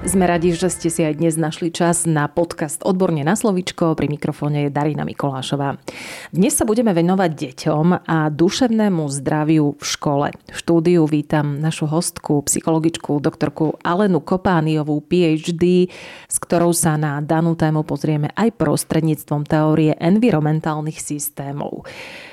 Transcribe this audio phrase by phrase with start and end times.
[0.00, 3.92] Sme radi, že ste si aj dnes našli čas na podcast Odborne na slovičko.
[3.92, 5.76] Pri mikrofóne je Darina Mikolášová.
[6.32, 10.32] Dnes sa budeme venovať deťom a duševnému zdraviu v škole.
[10.32, 15.92] V štúdiu vítam našu hostku, psychologičku doktorku Alenu Kopániovú, PhD,
[16.24, 21.84] s ktorou sa na danú tému pozrieme aj prostredníctvom teórie environmentálnych systémov.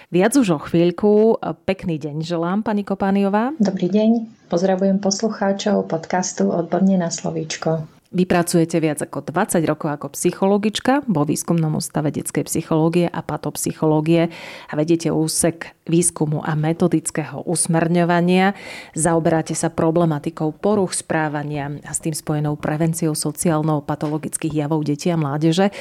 [0.07, 1.35] Viac už o chvíľku.
[1.67, 3.52] Pekný deň želám, pani Kopániová.
[3.59, 4.39] Dobrý deň.
[4.47, 7.83] Pozdravujem poslucháčov podcastu Odborne na slovíčko.
[8.07, 14.31] Vy pracujete viac ako 20 rokov ako psychologička vo výskumnom ústave detskej psychológie a patopsychológie
[14.71, 18.55] a vedete úsek výskumu a metodického usmerňovania.
[18.95, 25.75] Zaoberáte sa problematikou poruch správania a s tým spojenou prevenciou sociálno-patologických javov detí a mládeže.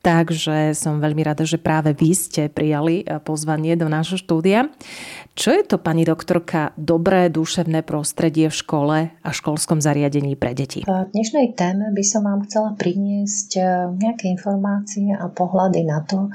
[0.00, 4.72] Takže som veľmi rada, že práve vy ste prijali eh, pozvanie do nášho štúdia.
[5.36, 10.88] Čo je to, pani doktorka, dobré duševné prostredie v škole a školskom zariadení pre deti?
[10.88, 16.32] V dnešnej téme by som vám chcela priniesť eh, nejaké informácie a pohľady na to,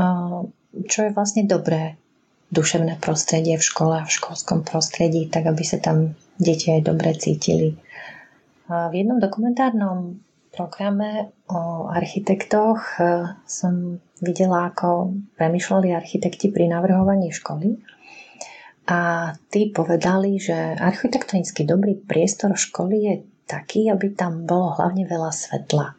[0.00, 0.40] eh,
[0.88, 2.00] čo je vlastne dobré
[2.48, 7.12] duševné prostredie v škole a v školskom prostredí, tak aby sa tam deti aj dobre
[7.12, 7.76] cítili.
[8.66, 10.18] V jednom dokumentárnom
[10.56, 13.00] programe o architektoch e,
[13.44, 17.76] som videla, ako premyšľali architekti pri navrhovaní školy.
[18.88, 25.30] A tí povedali, že architektonicky dobrý priestor školy je taký, aby tam bolo hlavne veľa
[25.30, 25.92] svetla.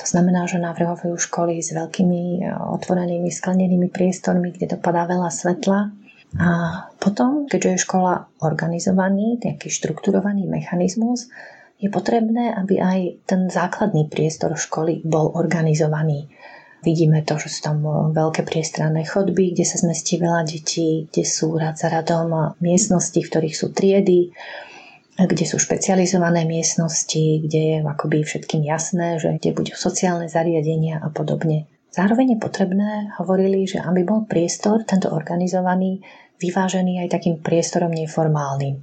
[0.00, 5.80] To znamená, že navrhujú školy s veľkými e, otvorenými sklenenými priestormi, kde dopadá veľa svetla.
[6.38, 6.50] A
[7.02, 11.26] potom, keďže je škola organizovaný, nejaký štrukturovaný mechanizmus,
[11.80, 16.28] je potrebné, aby aj ten základný priestor školy bol organizovaný.
[16.80, 21.56] Vidíme to, že sú tam veľké priestranné chodby, kde sa zmestí veľa detí, kde sú
[21.56, 24.32] rad za radom miestnosti, v ktorých sú triedy,
[25.20, 31.12] kde sú špecializované miestnosti, kde je akoby všetkým jasné, že kde budú sociálne zariadenia a
[31.12, 31.68] podobne.
[31.92, 36.00] Zároveň je potrebné, hovorili, že aby bol priestor, tento organizovaný,
[36.40, 38.80] vyvážený aj takým priestorom neformálnym.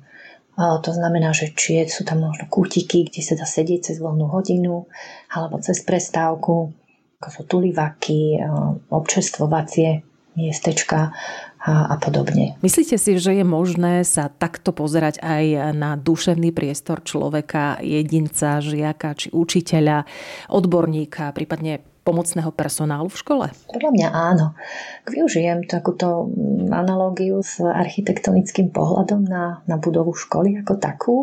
[0.57, 4.89] To znamená, že či sú tam možno kútiky, kde sa dá sedieť cez voľnú hodinu
[5.29, 6.73] alebo cez prestávku,
[7.21, 8.41] ako sú tulivaky,
[8.89, 10.01] občerstvovacie
[10.37, 11.13] miestečka
[11.61, 12.57] a, a podobne.
[12.61, 19.17] Myslíte si, že je možné sa takto pozerať aj na duševný priestor človeka, jedinca, žiaka
[19.17, 20.05] či učiteľa,
[20.53, 23.45] odborníka, prípadne pomocného personálu v škole?
[23.67, 24.55] Podľa mňa áno.
[25.03, 26.31] Využijem takúto
[26.71, 31.15] analógiu s architektonickým pohľadom na, na budovu školy ako takú.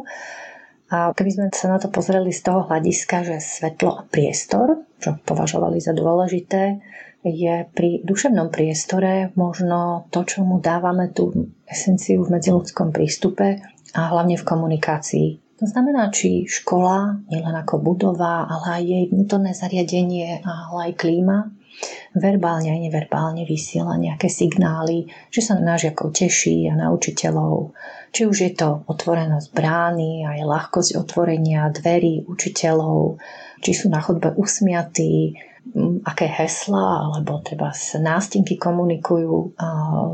[0.92, 5.16] A keby sme sa na to pozreli z toho hľadiska, že svetlo a priestor, čo
[5.24, 6.76] považovali za dôležité,
[7.24, 11.32] je pri duševnom priestore možno to, čo mu dávame tú
[11.64, 13.64] esenciu v medziludskom prístupe
[13.96, 15.28] a hlavne v komunikácii
[15.64, 21.48] to znamená, či škola, nielen ako budova, ale aj jej vnútorné zariadenie, ale aj klíma,
[22.14, 27.72] verbálne aj neverbálne vysiela nejaké signály, že sa na žiakov teší a na učiteľov.
[28.14, 33.18] Či už je to otvorenosť brány, aj ľahkosť otvorenia dverí učiteľov,
[33.58, 35.34] či sú na chodbe usmiatí,
[36.04, 39.56] aké hesla alebo treba nástinky komunikujú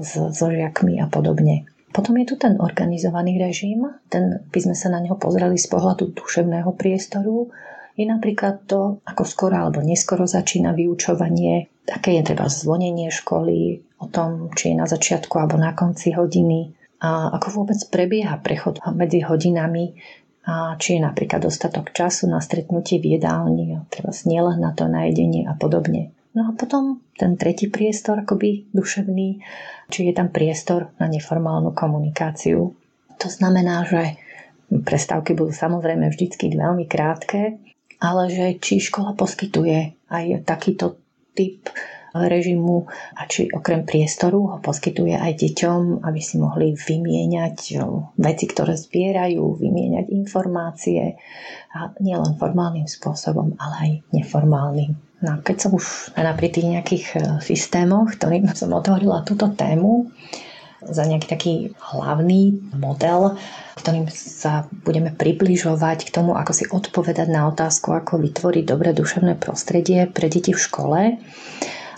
[0.07, 1.67] so žiakmi a podobne.
[1.91, 6.15] Potom je tu ten organizovaný režim, ten by sme sa na neho pozreli z pohľadu
[6.15, 7.51] duševného priestoru.
[7.99, 14.07] Je napríklad to, ako skoro alebo neskoro začína vyučovanie, aké je treba zvonenie školy, o
[14.07, 19.27] tom, či je na začiatku alebo na konci hodiny, a ako vôbec prebieha prechod medzi
[19.27, 19.99] hodinami,
[20.47, 25.45] a či je napríklad dostatok času na stretnutie v jedálni, treba nielen na to najedenie
[25.45, 26.15] a podobne.
[26.31, 29.43] No a potom ten tretí priestor, akoby duševný,
[29.91, 32.71] či je tam priestor na neformálnu komunikáciu.
[33.19, 34.15] To znamená, že
[34.71, 37.59] prestávky budú samozrejme vždycky veľmi krátke,
[37.99, 41.03] ale že či škola poskytuje aj takýto
[41.35, 41.67] typ
[42.15, 47.59] režimu a či okrem priestoru ho poskytuje aj deťom, aby si mohli vymieňať
[48.19, 51.15] veci, ktoré zbierajú, vymieňať informácie
[51.75, 55.10] a nielen formálnym spôsobom, ale aj neformálnym.
[55.21, 60.09] No, keď som už teda pri tých nejakých e, systémoch, ktorým som otvorila túto tému,
[60.81, 63.37] za nejaký taký hlavný model,
[63.77, 69.37] ktorým sa budeme približovať k tomu, ako si odpovedať na otázku, ako vytvoriť dobré duševné
[69.37, 71.01] prostredie pre deti v škole,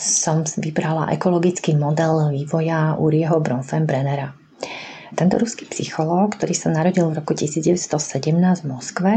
[0.02, 4.34] som vybrala ekologický model vývoja Urieho Bronfenbrennera.
[5.14, 7.86] Tento ruský psychológ, ktorý sa narodil v roku 1917
[8.34, 9.12] v Moskve,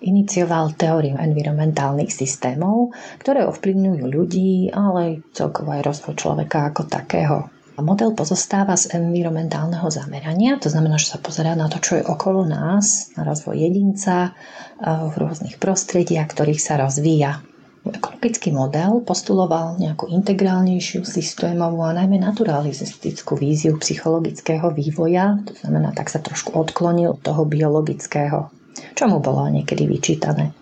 [0.00, 7.36] inicioval teóriu environmentálnych systémov, ktoré ovplyvňujú ľudí, ale celkovo aj rozvoj človeka ako takého.
[7.76, 12.48] Model pozostáva z environmentálneho zamerania, to znamená, že sa pozerá na to, čo je okolo
[12.48, 14.32] nás, na rozvoj jedinca
[14.80, 17.44] v rôznych prostrediach, ktorých sa rozvíja.
[17.86, 26.08] Ekologický model postuloval nejakú integrálnejšiu, systémovú a najmä naturalistickú víziu psychologického vývoja, to znamená, tak
[26.08, 28.55] sa trošku odklonil od toho biologického,
[28.96, 30.56] čo mu bolo niekedy vyčítané.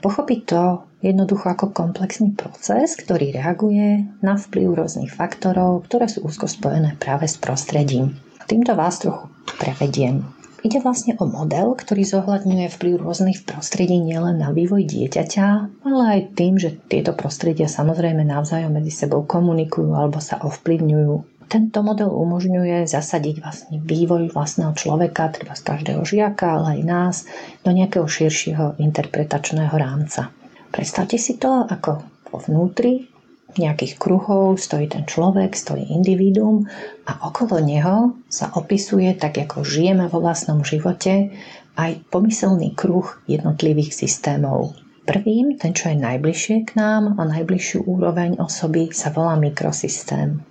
[0.00, 0.62] Pochopiť to
[1.04, 7.28] jednoducho ako komplexný proces, ktorý reaguje na vplyv rôznych faktorov, ktoré sú úzko spojené práve
[7.28, 8.16] s prostredím.
[8.48, 9.28] Týmto vás trochu
[9.60, 10.24] prevediem.
[10.58, 15.46] Ide vlastne o model, ktorý zohľadňuje vplyv rôznych prostredí nielen na vývoj dieťaťa,
[15.86, 21.37] ale aj tým, že tieto prostredia samozrejme navzájom medzi sebou komunikujú alebo sa ovplyvňujú.
[21.48, 27.16] Tento model umožňuje zasadiť vlastne vývoj vlastného človeka, teda z každého žiaka, ale aj nás,
[27.64, 30.28] do nejakého širšieho interpretačného rámca.
[30.68, 33.08] Predstavte si to, ako vo vnútri
[33.56, 36.68] nejakých kruhov stojí ten človek, stojí individuum
[37.08, 41.32] a okolo neho sa opisuje, tak ako žijeme vo vlastnom živote,
[41.80, 44.76] aj pomyselný kruh jednotlivých systémov.
[45.08, 50.44] Prvým, ten čo je najbližšie k nám a najbližšiu úroveň osoby, sa volá mikrosystém.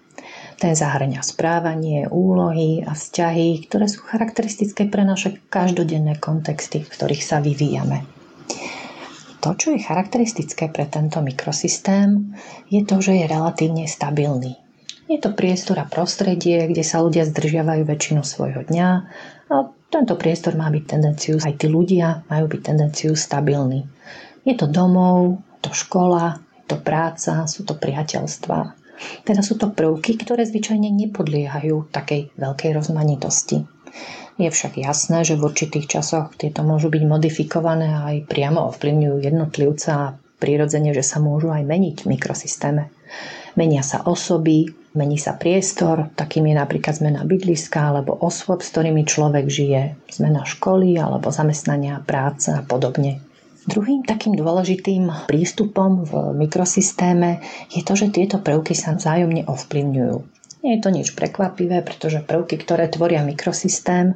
[0.57, 7.21] Ten zahrňa správanie, úlohy a vzťahy, ktoré sú charakteristické pre naše každodenné kontexty, v ktorých
[7.21, 8.09] sa vyvíjame.
[9.45, 12.33] To, čo je charakteristické pre tento mikrosystém,
[12.73, 14.57] je to, že je relatívne stabilný.
[15.07, 18.89] Je to priestor a prostredie, kde sa ľudia zdržiavajú väčšinu svojho dňa
[19.47, 19.55] a
[19.87, 23.87] tento priestor má byť tendenciu, aj tí ľudia majú byť tendenciu stabilní.
[24.43, 28.76] Je to domov, to škola, to práca, sú to priateľstva.
[29.23, 33.63] Teda sú to prvky, ktoré zvyčajne nepodliehajú takej veľkej rozmanitosti.
[34.37, 39.17] Je však jasné, že v určitých časoch tieto môžu byť modifikované a aj priamo ovplyvňujú
[39.25, 42.93] jednotlivca a prirodzene, že sa môžu aj meniť v mikrosystéme.
[43.57, 49.01] Menia sa osoby, mení sa priestor, takým je napríklad zmena bydliska alebo osôb, s ktorými
[49.09, 53.17] človek žije, zmena školy alebo zamestnania, práce a podobne.
[53.67, 60.15] Druhým takým dôležitým prístupom v mikrosystéme je to, že tieto prvky sa vzájomne ovplyvňujú.
[60.63, 64.15] Nie je to nič prekvapivé, pretože prvky, ktoré tvoria mikrosystém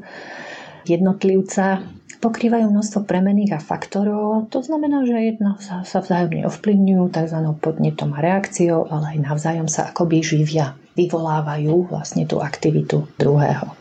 [0.87, 1.83] jednotlivca,
[2.21, 4.47] pokrývajú množstvo premených a faktorov.
[4.53, 7.39] To znamená, že jedna sa, sa vzájomne ovplyvňujú tzv.
[7.59, 13.73] podnetom a reakciou, ale aj navzájom sa akoby živia, vyvolávajú vlastne tú aktivitu druhého.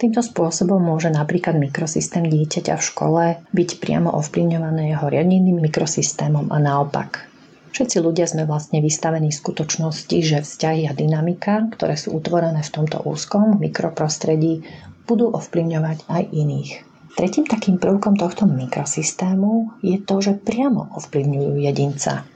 [0.00, 6.58] Týmto spôsobom môže napríklad mikrosystém dieťaťa v škole byť priamo ovplyvňované jeho riadným mikrosystémom a
[6.60, 7.32] naopak.
[7.72, 13.00] Všetci ľudia sme vlastne vystavení skutočnosti, že vzťahy a dynamika, ktoré sú utvorené v tomto
[13.00, 14.60] úzkom mikroprostredí,
[15.08, 16.70] budú ovplyvňovať aj iných.
[17.16, 22.28] Tretím takým prvkom tohto mikrosystému je to, že priamo ovplyvňujú jedinca.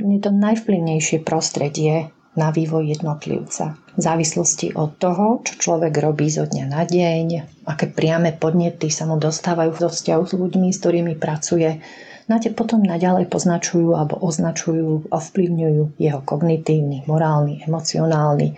[0.00, 6.50] Je to najvplyvnejšie prostredie na vývoj jednotlivca v závislosti od toho, čo človek robí zo
[6.50, 7.26] dňa na deň,
[7.70, 11.78] aké priame podnety sa mu dostávajú do vzťahu s ľuďmi, s ktorými pracuje,
[12.24, 18.56] na te potom naďalej poznačujú alebo označujú, ovplyvňujú jeho kognitívny, morálny, emocionálny,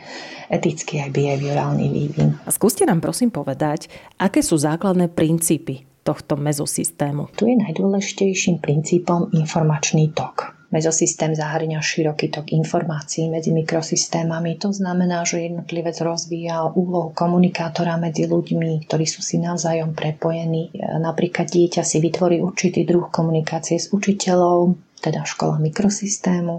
[0.48, 2.38] etický aj behaviorálny vývin.
[2.46, 3.90] A skúste nám prosím povedať,
[4.22, 7.34] aké sú základné princípy tohto mezosystému.
[7.34, 10.55] Tu je najdôležitejším princípom informačný tok.
[10.76, 14.60] Mezosystém zahrňa široký tok informácií medzi mikrosystémami.
[14.60, 20.76] To znamená, že jednotlivec rozvíja úlohu komunikátora medzi ľuďmi, ktorí sú si navzájom prepojení.
[21.00, 26.54] Napríklad dieťa si vytvorí určitý druh komunikácie s učiteľom, teda škola mikrosystému,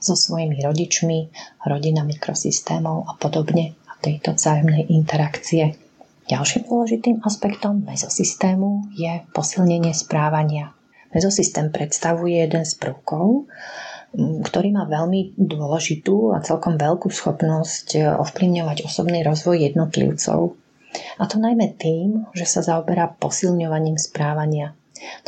[0.00, 1.28] so svojimi rodičmi,
[1.68, 5.76] rodina mikrosystémov a podobne a tejto vzájomnej interakcie.
[6.24, 10.72] Ďalším dôležitým aspektom mezosystému je posilnenie správania
[11.12, 13.48] Mezosystém predstavuje jeden z prvkov,
[14.18, 20.56] ktorý má veľmi dôležitú a celkom veľkú schopnosť e, ovplyvňovať osobný rozvoj jednotlivcov.
[21.20, 24.72] A to najmä tým, že sa zaoberá posilňovaním správania.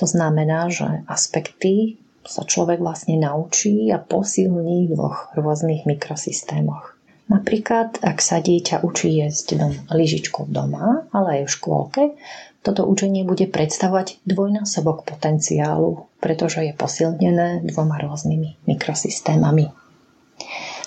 [0.01, 6.97] To znamená, že aspekty sa človek vlastne naučí a posilní v dvoch rôznych mikrosystémoch.
[7.31, 12.03] Napríklad, ak sa dieťa učí jesť dom, lyžičkou doma, ale aj v škôlke,
[12.61, 19.73] toto učenie bude predstavovať dvojnásobok potenciálu, pretože je posilnené dvoma rôznymi mikrosystémami.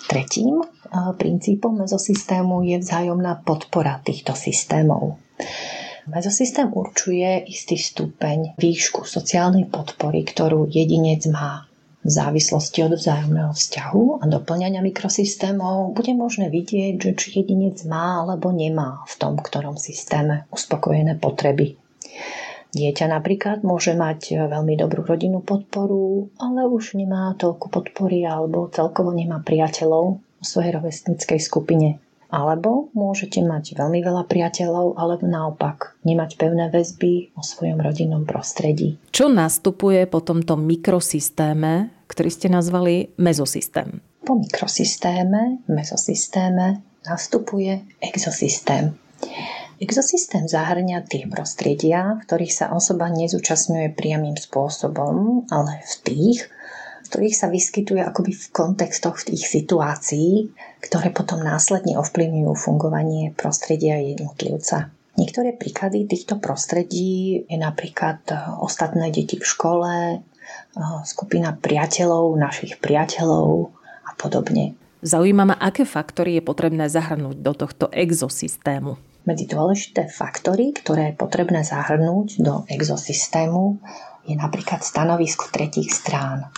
[0.06, 0.62] Tretím
[0.94, 5.18] princípom mezosystému je vzájomná podpora týchto systémov.
[6.06, 11.66] Mezosystém určuje istý stupeň výšku sociálnej podpory, ktorú jedinec má.
[12.04, 18.28] V závislosti od vzájomného vzťahu a doplňania mikrosystémov bude možné vidieť, že či jedinec má
[18.28, 21.80] alebo nemá v tom ktorom systéme uspokojené potreby.
[22.76, 29.16] Dieťa napríklad môže mať veľmi dobrú rodinnú podporu, ale už nemá toľku podpory alebo celkovo
[29.16, 32.03] nemá priateľov v svojej rovesníckej skupine.
[32.34, 38.98] Alebo môžete mať veľmi veľa priateľov, alebo naopak nemať pevné väzby o svojom rodinnom prostredí.
[39.14, 44.02] Čo nastupuje po tomto mikrosystéme, ktorý ste nazvali mezosystém?
[44.26, 48.98] Po mikrosystéme, mezosystéme nastupuje exosystém.
[49.78, 56.40] Exosystém zahrňa tie prostredia, v ktorých sa osoba nezúčastňuje priamým spôsobom, ale v tých,
[57.14, 60.50] ktorých sa vyskytuje akoby v kontextoch tých situácií,
[60.82, 64.90] ktoré potom následne ovplyvňujú fungovanie prostredia jednotlivca.
[65.14, 68.26] Niektoré príklady týchto prostredí je napríklad
[68.58, 69.94] ostatné deti v škole,
[71.06, 73.70] skupina priateľov, našich priateľov
[74.10, 74.74] a podobne.
[75.06, 78.98] Zaujíma ma, aké faktory je potrebné zahrnúť do tohto exosystému.
[79.30, 83.78] Medzi dôležité faktory, ktoré je potrebné zahrnúť do exosystému,
[84.26, 86.50] je napríklad stanovisko tretích strán.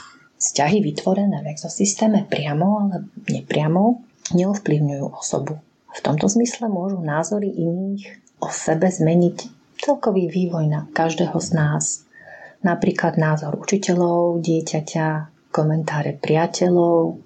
[0.46, 5.58] Vzťahy vytvorené v exosystéme priamo ale nepriamo neovplyvňujú osobu.
[5.90, 9.38] V tomto zmysle môžu názory iných o sebe zmeniť
[9.82, 12.06] celkový vývoj na každého z nás.
[12.62, 15.08] Napríklad názor učiteľov, dieťaťa,
[15.50, 17.18] komentáre priateľov,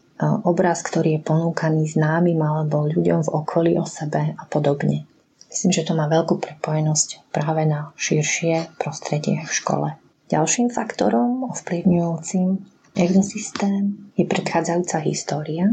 [0.48, 5.04] obraz, ktorý je ponúkaný známym alebo ľuďom v okolí o sebe a podobne.
[5.52, 9.88] Myslím, že to má veľkú prepojenosť práve na širšie prostredie v škole.
[10.32, 15.66] Ďalším faktorom ovplyvňujúcim exosystém je predchádzajúca história.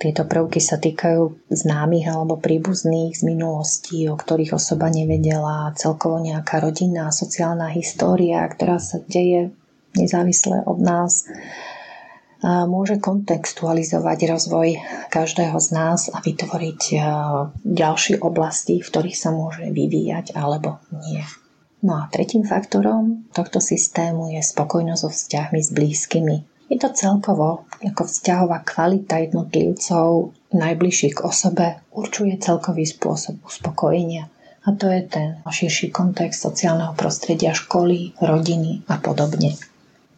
[0.00, 6.58] Tieto prvky sa týkajú známych alebo príbuzných z minulosti, o ktorých osoba nevedela, celkovo nejaká
[6.58, 9.54] rodinná, sociálna história, ktorá sa deje
[9.94, 11.28] nezávisle od nás
[12.42, 14.68] môže kontextualizovať rozvoj
[15.14, 16.98] každého z nás a vytvoriť
[17.62, 21.22] ďalšie oblasti, v ktorých sa môže vyvíjať alebo nie.
[21.82, 26.36] No a tretím faktorom tohto systému je spokojnosť so vzťahmi s blízkymi.
[26.72, 34.32] Je to celkovo ako vzťahová kvalita jednotlivcov najbližších k osobe určuje celkový spôsob uspokojenia.
[34.64, 39.52] A to je ten širší kontext sociálneho prostredia školy, rodiny a podobne.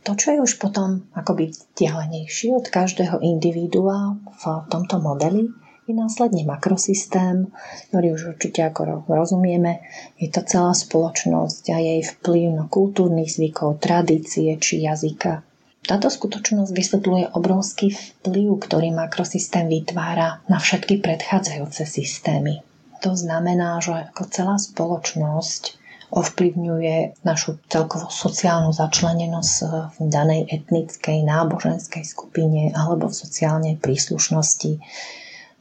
[0.06, 5.50] To, čo je už potom akoby vzdialenejšie od každého individua v tomto modeli,
[5.90, 7.50] je následne makrosystém,
[7.90, 9.82] ktorý už určite ako rozumieme,
[10.22, 15.42] je to celá spoločnosť a jej vplyv na kultúrnych zvykov, tradície či jazyka.
[15.84, 22.64] Táto skutočnosť vysvetľuje obrovský vplyv, ktorý makrosystém vytvára na všetky predchádzajúce systémy.
[23.04, 25.76] To znamená, že ako celá spoločnosť
[26.08, 29.56] ovplyvňuje našu celkovú sociálnu začlenenosť
[29.92, 34.80] v danej etnickej, náboženskej skupine alebo v sociálnej príslušnosti,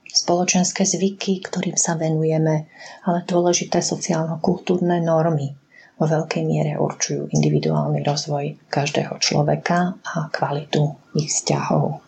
[0.07, 2.71] spoločenské zvyky, ktorým sa venujeme,
[3.03, 5.59] ale dôležité sociálno-kultúrne normy
[5.97, 12.01] vo veľkej miere určujú individuálny rozvoj každého človeka a kvalitu ich vzťahov.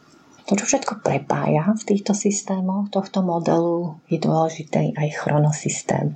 [0.46, 6.14] To, čo všetko prepája v týchto systémoch tohto modelu, je dôležitý aj chronosystém.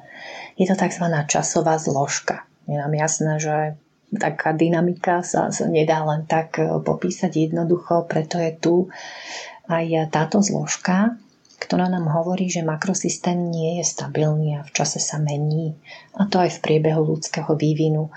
[0.53, 1.09] Je to tzv.
[1.25, 2.45] časová zložka.
[2.69, 3.55] Je nám jasné, že
[4.13, 8.75] taká dynamika sa, sa nedá len tak popísať jednoducho, preto je tu
[9.65, 11.17] aj táto zložka,
[11.59, 15.75] ktorá nám hovorí, že makrosystém nie je stabilný a v čase sa mení.
[16.15, 18.09] A to aj v priebehu ľudského vývinu.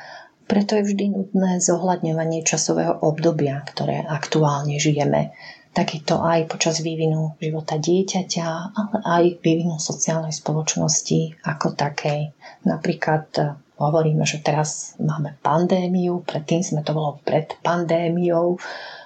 [0.47, 5.35] Preto je vždy nutné zohľadňovanie časového obdobia, ktoré aktuálne žijeme
[5.73, 8.47] takýto aj počas vývinu života dieťaťa,
[8.77, 12.37] ale aj vývinu sociálnej spoločnosti ako takej.
[12.69, 13.43] Napríklad e,
[13.81, 18.61] hovoríme, že teraz máme pandémiu, predtým sme to bolo pred pandémiou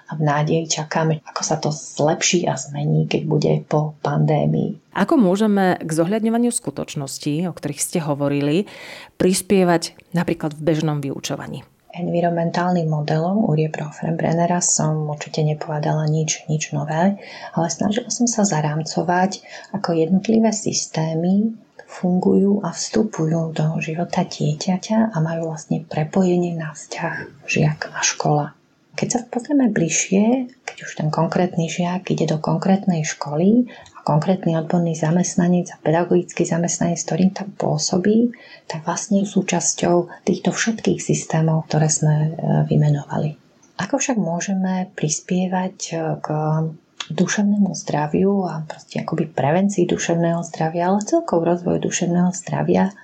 [0.07, 4.79] a v nádeji čakáme, ako sa to zlepší a zmení, keď bude po pandémii.
[4.95, 8.71] Ako môžeme k zohľadňovaniu skutočností, o ktorých ste hovorili,
[9.19, 11.67] prispievať napríklad v bežnom vyučovaní?
[11.97, 17.17] environmentálnym modelom Urie Brennera som určite nepovedala nič, nič nové,
[17.57, 19.41] ale snažila som sa zarámcovať,
[19.73, 27.49] ako jednotlivé systémy fungujú a vstupujú do života dieťaťa a majú vlastne prepojenie na vzťah
[27.49, 28.47] žiak a škola.
[28.97, 33.69] Keď sa pozrieme bližšie, keď už ten konkrétny žiak ide do konkrétnej školy
[34.07, 38.31] konkrétny odborný zamestnanec a pedagogický zamestnanec, ktorým tam pôsobí,
[38.71, 42.29] tak vlastne sú súčasťou týchto všetkých systémov, ktoré sme e,
[42.71, 43.35] vymenovali.
[43.83, 46.27] Ako však môžeme prispievať e, k
[47.11, 52.95] duševnému zdraviu a proste akoby prevencii duševného zdravia, ale celkov rozvoju duševného zdravia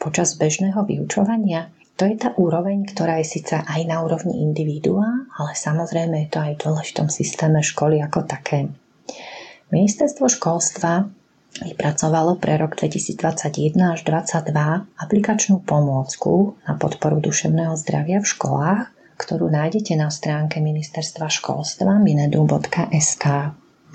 [0.00, 1.68] počas bežného vyučovania.
[1.96, 6.38] To je tá úroveň, ktorá je síce aj na úrovni individua, ale samozrejme je to
[6.44, 8.68] aj v dôležitom systéme školy ako také.
[9.72, 11.08] Ministerstvo školstva
[11.64, 18.80] vypracovalo pre rok 2021 až 2022 aplikačnú pomôcku na podporu duševného zdravia v školách,
[19.16, 23.24] ktorú nájdete na stránke ministerstva školstva minedu.sk.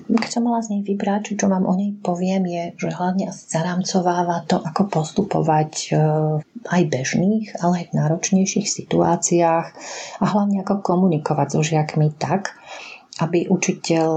[0.07, 4.47] Keď som mala z nej vybrať, čo vám o nej poviem, je, že hlavne zaramcováva
[4.49, 5.91] to, ako postupovať e,
[6.65, 9.67] aj bežných, ale aj v náročnejších situáciách
[10.21, 12.57] a hlavne ako komunikovať so žiakmi tak,
[13.21, 14.09] aby učiteľ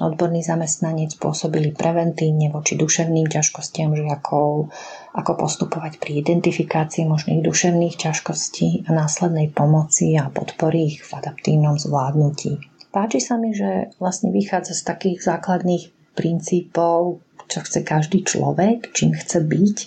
[0.00, 4.72] odborný zamestnanec pôsobili preventívne voči duševným ťažkostiam žiakov,
[5.12, 11.76] ako postupovať pri identifikácii možných duševných ťažkostí a následnej pomoci a podpory ich v adaptívnom
[11.76, 12.71] zvládnutí.
[12.92, 19.16] Páči sa mi, že vlastne vychádza z takých základných princípov, čo chce každý človek, čím
[19.16, 19.78] chce byť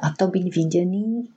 [0.00, 1.28] a to byť videný,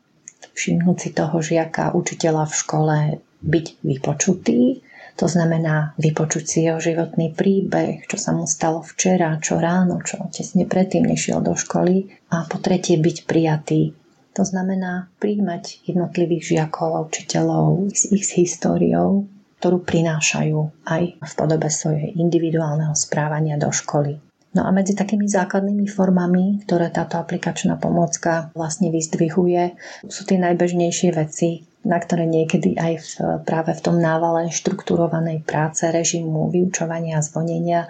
[0.56, 2.98] všimnúť si toho žiaka, učiteľa v škole,
[3.44, 4.80] byť vypočutý,
[5.14, 10.18] to znamená vypočuť si jeho životný príbeh, čo sa mu stalo včera, čo ráno, čo
[10.34, 12.10] tesne predtým nešiel do školy.
[12.34, 13.94] A po tretie byť prijatý.
[14.34, 19.30] To znamená príjmať jednotlivých žiakov a učiteľov s ich históriou,
[19.64, 24.20] ktorú prinášajú aj v podobe svojej individuálneho správania do školy.
[24.52, 31.16] No a medzi takými základnými formami, ktoré táto aplikačná pomôcka vlastne vyzdvihuje, sú tie najbežnejšie
[31.16, 33.08] veci, na ktoré niekedy aj v,
[33.48, 37.88] práve v tom návale štrukturovanej práce, režimu, vyučovania a zvonenia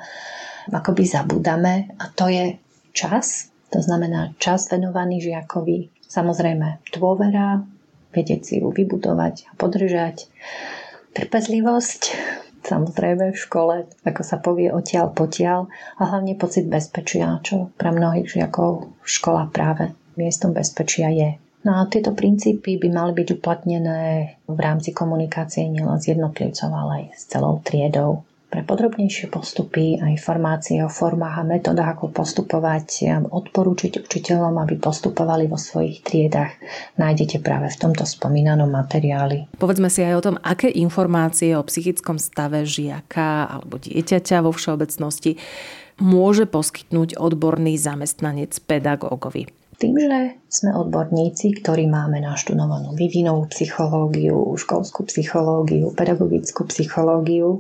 [0.70, 1.90] akoby zabúdame.
[1.98, 2.62] A to je
[2.94, 7.66] čas, to znamená čas venovaný žiakovi, samozrejme dôvera,
[8.14, 10.30] vedieť si ju vybudovať a podržať,
[11.14, 12.02] trpezlivosť,
[12.66, 18.28] samozrejme v škole, ako sa povie odtiaľ potiaľ a hlavne pocit bezpečia, čo pre mnohých
[18.28, 21.38] žiakov škola práve miestom bezpečia je.
[21.64, 24.02] No a tieto princípy by mali byť uplatnené
[24.52, 28.28] v rámci komunikácie nielen s jednotlivcom, ale aj s celou triedou.
[28.54, 34.78] Pre podrobnejšie postupy a informácie o formách a metodách, ako postupovať, a odporúčiť učiteľom, aby
[34.78, 36.54] postupovali vo svojich triedách,
[37.02, 39.50] nájdete práve v tomto spomínanom materiáli.
[39.58, 45.42] Povedzme si aj o tom, aké informácie o psychickom stave žiaka alebo dieťaťa vo všeobecnosti
[45.98, 49.50] môže poskytnúť odborný zamestnanec pedagógovi.
[49.82, 57.58] Tým, že sme odborníci, ktorí máme naštudovanú vývinovú psychológiu, školskú psychológiu, pedagogickú psychológiu,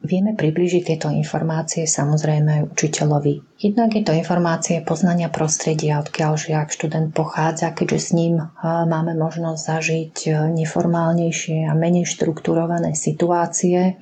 [0.00, 3.60] Vieme približiť tieto informácie samozrejme učiteľovi.
[3.60, 9.60] Jednak je to informácie poznania prostredia, odkiaľ žiak študent pochádza, keďže s ním máme možnosť
[9.60, 14.00] zažiť e, neformálnejšie a menej štrukturované situácie,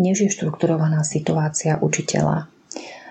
[0.00, 2.48] než je štrukturovaná situácia učiteľa.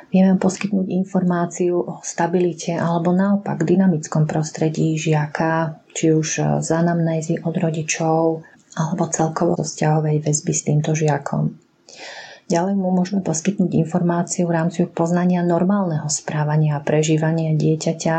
[0.09, 7.53] Vieme poskytnúť informáciu o stabilite alebo naopak dynamickom prostredí žiaka, či už z anamnézy od
[7.53, 8.41] rodičov
[8.73, 11.62] alebo celkovo vzťahovej väzby s týmto žiakom.
[12.51, 18.15] Ďalej mu môžeme poskytnúť informáciu v rámci poznania normálneho správania a prežívania dieťaťa,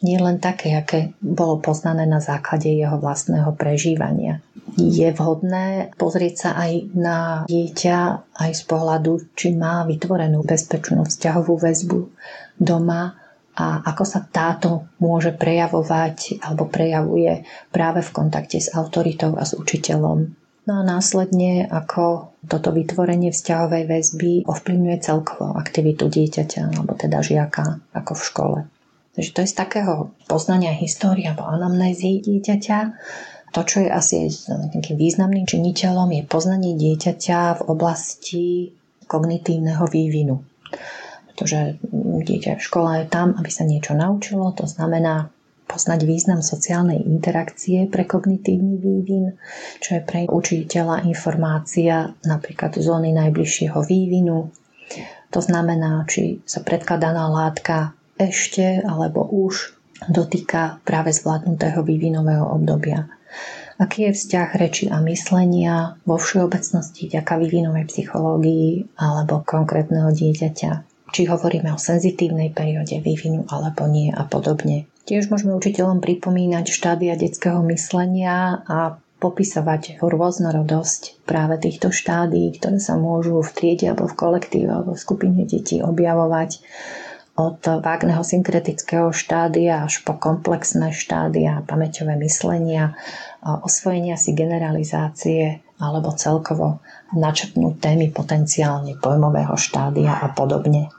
[0.00, 4.40] nie len také, aké bolo poznané na základe jeho vlastného prežívania.
[4.80, 7.98] Je vhodné pozrieť sa aj na dieťa
[8.32, 12.00] aj z pohľadu, či má vytvorenú bezpečnú vzťahovú väzbu
[12.56, 13.12] doma
[13.60, 19.52] a ako sa táto môže prejavovať alebo prejavuje práve v kontakte s autoritou a s
[19.52, 20.32] učiteľom.
[20.70, 27.82] No a následne, ako toto vytvorenie vzťahovej väzby ovplyvňuje celkovo aktivitu dieťaťa, alebo teda žiaka,
[27.90, 28.58] ako v škole.
[29.18, 32.78] Takže to je z takého poznania histórie alebo anamnézy dieťaťa.
[33.50, 38.70] To, čo je asi takým významným činiteľom, je poznanie dieťaťa v oblasti
[39.10, 40.38] kognitívneho vývinu.
[41.34, 41.82] Pretože
[42.30, 45.34] dieťa v škole je tam, aby sa niečo naučilo, to znamená,
[45.70, 49.38] poznať význam sociálnej interakcie pre kognitívny vývin,
[49.78, 54.50] čo je pre učiteľa informácia napríklad zóny najbližšieho vývinu.
[55.30, 59.78] To znamená, či sa predkladaná látka ešte alebo už
[60.10, 63.06] dotýka práve zvládnutého vývinového obdobia.
[63.80, 70.70] Aký je vzťah reči a myslenia vo všeobecnosti vďaka vývinovej psychológii alebo konkrétneho dieťaťa?
[71.10, 74.84] Či hovoríme o senzitívnej perióde vývinu alebo nie a podobne.
[75.08, 82.96] Tiež môžeme učiteľom pripomínať štádia detského myslenia a popisovať rôznorodosť práve týchto štádí, ktoré sa
[82.96, 86.64] môžu v triede alebo v kolektíve alebo v skupine detí objavovať
[87.36, 92.96] od vágneho synkretického štádia až po komplexné štádia, pamäťové myslenia,
[93.40, 96.84] osvojenia si generalizácie alebo celkovo
[97.16, 100.92] načrtnúť témy potenciálne pojmového štádia a podobne.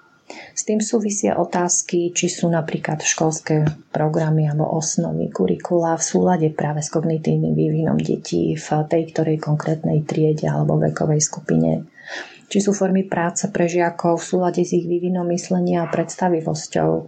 [0.52, 6.84] S tým súvisia otázky, či sú napríklad školské programy alebo osnovy kurikula v súlade práve
[6.84, 11.88] s kognitívnym vývinom detí v tej ktorej konkrétnej triede alebo vekovej skupine.
[12.52, 17.08] či sú formy práce pre žiakov v súlade s ich vývinom myslenia a predstavivosťou,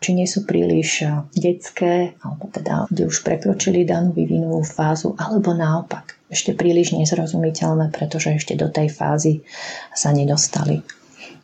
[0.00, 1.04] či nie sú príliš
[1.36, 8.32] detské, alebo teda, kde už prekročili danú vývinovú fázu, alebo naopak, ešte príliš nezrozumiteľné, pretože
[8.32, 9.44] ešte do tej fázy
[9.92, 10.80] sa nedostali.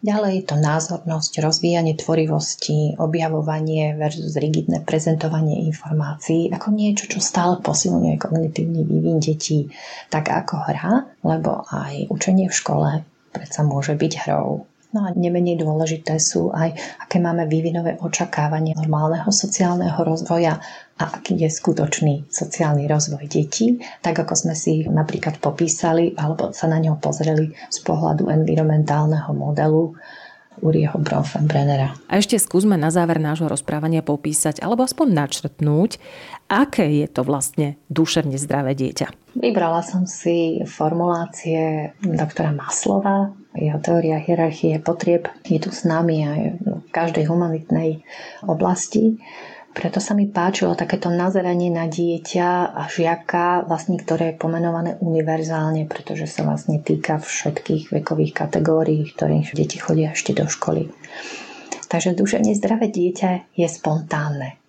[0.06, 8.14] Ďalej to názornosť, rozvíjanie tvorivosti, objavovanie versus rigidné prezentovanie informácií ako niečo, čo stále posilňuje
[8.14, 9.66] kognitívny vývin detí,
[10.06, 12.88] tak ako hra, lebo aj učenie v škole
[13.34, 14.70] predsa môže byť hrou.
[14.96, 16.72] No a nemenej dôležité sú aj,
[17.04, 20.56] aké máme vývinové očakávanie normálneho sociálneho rozvoja
[20.96, 26.64] a aký je skutočný sociálny rozvoj detí, tak ako sme si napríklad popísali alebo sa
[26.72, 29.92] na ňo pozreli z pohľadu environmentálneho modelu
[30.64, 31.92] Urieho Bronfenbrennera.
[32.08, 36.00] A ešte skúsme na záver nášho rozprávania popísať alebo aspoň načrtnúť,
[36.48, 39.36] aké je to vlastne duševne zdravé dieťa.
[39.36, 46.40] Vybrala som si formulácie doktora Maslova, jeho teória hierarchie potrieb je tu s nami aj
[46.60, 48.04] v každej humanitnej
[48.44, 49.16] oblasti.
[49.76, 55.84] Preto sa mi páčilo takéto nazeranie na dieťa a žiaka, vlastne, ktoré je pomenované univerzálne,
[55.84, 60.88] pretože sa vlastne týka všetkých vekových kategórií, ktorých deti chodia ešte do školy.
[61.92, 64.65] Takže duševne zdravé dieťa je spontánne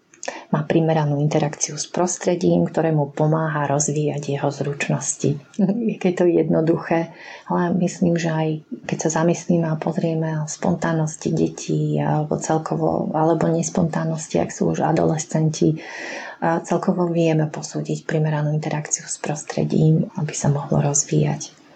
[0.51, 5.39] má primeranú interakciu s prostredím, ktoré mu pomáha rozvíjať jeho zručnosti.
[6.03, 7.11] Je to jednoduché,
[7.51, 8.47] ale myslím, že aj
[8.87, 14.83] keď sa zamyslíme a pozrieme o spontánnosti detí alebo celkovo, alebo nespontánnosti, ak sú už
[14.83, 15.79] adolescenti,
[16.41, 21.66] celkovo vieme posúdiť primeranú interakciu s prostredím, aby sa mohlo rozvíjať.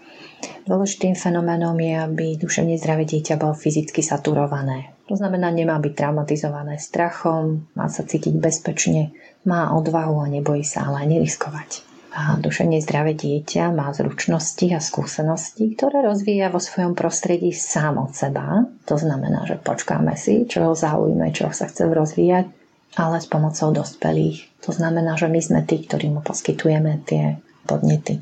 [0.65, 4.93] Dôležitým fenoménom je, aby duševne zdravé dieťa bolo fyzicky saturované.
[5.11, 9.11] To znamená, nemá byť traumatizované strachom, má sa cítiť bezpečne,
[9.43, 11.83] má odvahu a nebojí sa ale neriskovať.
[12.11, 18.11] A duševne zdravé dieťa má zručnosti a skúsenosti, ktoré rozvíja vo svojom prostredí sám od
[18.11, 18.67] seba.
[18.87, 22.51] To znamená, že počkáme si, čo ho zaujíme, čo sa chce rozvíjať,
[22.99, 24.63] ale s pomocou dospelých.
[24.67, 28.19] To znamená, že my sme tí, ktorí mu poskytujeme tie podnety.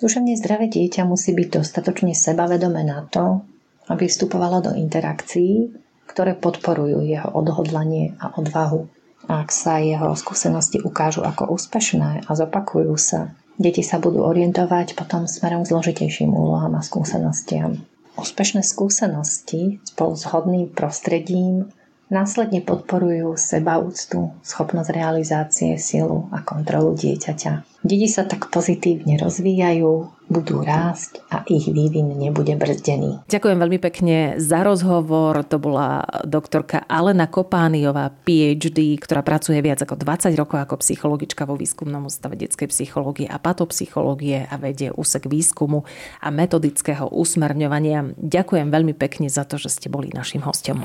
[0.00, 3.44] Duševne zdravé dieťa musí byť dostatočne sebavedomé na to,
[3.92, 5.68] aby vstupovalo do interakcií,
[6.08, 8.88] ktoré podporujú jeho odhodlanie a odvahu.
[9.28, 15.28] Ak sa jeho skúsenosti ukážu ako úspešné a zopakujú sa, deti sa budú orientovať potom
[15.28, 17.78] smerom k zložitejším úlohám a skúsenostiam.
[18.16, 21.68] Úspešné skúsenosti spolu s hodným prostredím
[22.10, 27.69] Následne podporujú sebaúctu, schopnosť realizácie, silu a kontrolu dieťaťa.
[27.80, 33.24] Deti sa tak pozitívne rozvíjajú, budú rásť a ich vývin nebude brzdený.
[33.26, 35.40] Ďakujem veľmi pekne za rozhovor.
[35.48, 41.56] To bola doktorka Alena Kopániová, PhD, ktorá pracuje viac ako 20 rokov ako psychologička vo
[41.56, 45.82] výskumnom ústave detskej psychológie a patopsychológie a vedie úsek výskumu
[46.20, 48.12] a metodického usmerňovania.
[48.20, 50.84] Ďakujem veľmi pekne za to, že ste boli našim hostom.